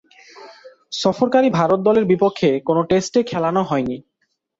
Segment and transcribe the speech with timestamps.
[0.93, 3.97] সফরকারী ভারত দলের বিপক্ষে কোন টেস্টে খেলানো হয়নি।